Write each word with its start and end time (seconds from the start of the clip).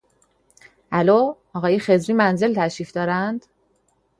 الو، 0.91 1.35
آقای 1.53 1.79
خضری 1.79 2.13
منزل 2.13 2.53
تشریف 2.65 2.91
دارند؟ 2.91 3.45